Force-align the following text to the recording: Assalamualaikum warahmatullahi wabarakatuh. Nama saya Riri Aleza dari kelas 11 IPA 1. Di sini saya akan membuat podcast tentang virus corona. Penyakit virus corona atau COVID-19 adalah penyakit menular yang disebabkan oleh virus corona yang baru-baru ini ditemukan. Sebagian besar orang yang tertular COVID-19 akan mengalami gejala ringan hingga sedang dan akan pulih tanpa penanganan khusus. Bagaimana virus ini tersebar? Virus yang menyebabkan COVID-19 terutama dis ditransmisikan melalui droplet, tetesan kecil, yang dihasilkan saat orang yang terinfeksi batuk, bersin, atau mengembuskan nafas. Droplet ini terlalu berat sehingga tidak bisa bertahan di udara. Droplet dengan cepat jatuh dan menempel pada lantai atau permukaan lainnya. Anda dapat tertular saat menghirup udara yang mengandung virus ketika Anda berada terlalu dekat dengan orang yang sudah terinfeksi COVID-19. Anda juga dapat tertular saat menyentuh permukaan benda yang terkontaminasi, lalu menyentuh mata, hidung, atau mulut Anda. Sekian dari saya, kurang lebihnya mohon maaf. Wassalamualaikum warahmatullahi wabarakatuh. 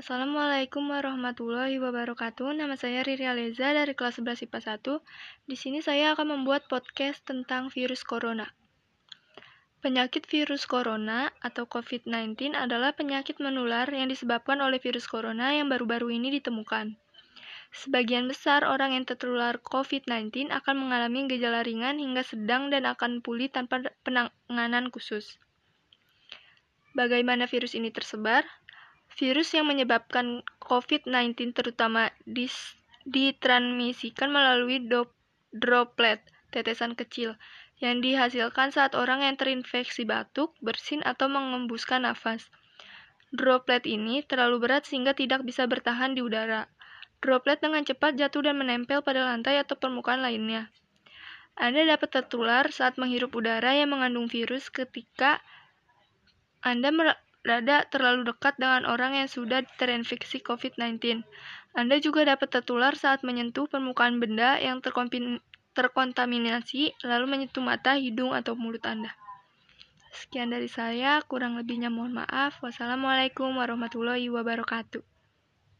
Assalamualaikum 0.00 0.96
warahmatullahi 0.96 1.76
wabarakatuh. 1.76 2.56
Nama 2.56 2.72
saya 2.72 3.04
Riri 3.04 3.28
Aleza 3.28 3.68
dari 3.68 3.92
kelas 3.92 4.16
11 4.16 4.48
IPA 4.48 4.80
1. 4.80 4.96
Di 5.44 5.56
sini 5.60 5.84
saya 5.84 6.16
akan 6.16 6.40
membuat 6.40 6.72
podcast 6.72 7.20
tentang 7.28 7.68
virus 7.68 8.00
corona. 8.00 8.48
Penyakit 9.84 10.24
virus 10.24 10.64
corona 10.64 11.28
atau 11.44 11.68
COVID-19 11.68 12.56
adalah 12.56 12.96
penyakit 12.96 13.44
menular 13.44 13.92
yang 13.92 14.08
disebabkan 14.08 14.64
oleh 14.64 14.80
virus 14.80 15.04
corona 15.04 15.52
yang 15.52 15.68
baru-baru 15.68 16.16
ini 16.16 16.32
ditemukan. 16.40 16.96
Sebagian 17.68 18.24
besar 18.24 18.64
orang 18.64 18.96
yang 18.96 19.04
tertular 19.04 19.60
COVID-19 19.60 20.48
akan 20.48 20.80
mengalami 20.80 21.28
gejala 21.28 21.60
ringan 21.60 22.00
hingga 22.00 22.24
sedang 22.24 22.72
dan 22.72 22.88
akan 22.88 23.20
pulih 23.20 23.52
tanpa 23.52 23.92
penanganan 24.00 24.88
khusus. 24.88 25.36
Bagaimana 26.96 27.44
virus 27.44 27.76
ini 27.76 27.92
tersebar? 27.92 28.48
Virus 29.20 29.52
yang 29.52 29.68
menyebabkan 29.68 30.40
COVID-19 30.64 31.52
terutama 31.52 32.08
dis 32.24 32.56
ditransmisikan 33.04 34.32
melalui 34.32 34.80
droplet, 35.52 36.24
tetesan 36.48 36.96
kecil, 36.96 37.36
yang 37.84 38.00
dihasilkan 38.00 38.72
saat 38.72 38.96
orang 38.96 39.20
yang 39.20 39.36
terinfeksi 39.36 40.08
batuk, 40.08 40.56
bersin, 40.64 41.04
atau 41.04 41.28
mengembuskan 41.28 42.08
nafas. 42.08 42.48
Droplet 43.28 43.84
ini 43.84 44.24
terlalu 44.24 44.64
berat 44.64 44.88
sehingga 44.88 45.12
tidak 45.12 45.44
bisa 45.44 45.68
bertahan 45.68 46.16
di 46.16 46.24
udara. 46.24 46.72
Droplet 47.20 47.60
dengan 47.60 47.84
cepat 47.84 48.16
jatuh 48.16 48.40
dan 48.48 48.56
menempel 48.56 49.04
pada 49.04 49.28
lantai 49.28 49.60
atau 49.60 49.76
permukaan 49.76 50.24
lainnya. 50.24 50.72
Anda 51.60 51.84
dapat 51.84 52.08
tertular 52.08 52.72
saat 52.72 52.96
menghirup 52.96 53.36
udara 53.36 53.76
yang 53.76 53.92
mengandung 53.92 54.32
virus 54.32 54.72
ketika 54.72 55.44
Anda 56.64 56.88
berada 57.40 57.88
terlalu 57.88 58.28
dekat 58.28 58.56
dengan 58.60 58.84
orang 58.84 59.16
yang 59.16 59.28
sudah 59.28 59.64
terinfeksi 59.80 60.44
COVID-19. 60.44 61.24
Anda 61.72 61.96
juga 62.02 62.26
dapat 62.26 62.50
tertular 62.50 62.98
saat 62.98 63.22
menyentuh 63.22 63.70
permukaan 63.70 64.18
benda 64.18 64.58
yang 64.58 64.82
terkontaminasi, 65.74 66.98
lalu 67.06 67.26
menyentuh 67.30 67.62
mata, 67.62 67.94
hidung, 67.96 68.34
atau 68.34 68.58
mulut 68.58 68.82
Anda. 68.82 69.14
Sekian 70.10 70.50
dari 70.50 70.66
saya, 70.66 71.22
kurang 71.22 71.54
lebihnya 71.54 71.86
mohon 71.86 72.10
maaf. 72.10 72.58
Wassalamualaikum 72.58 73.54
warahmatullahi 73.54 74.26
wabarakatuh. 74.26 75.19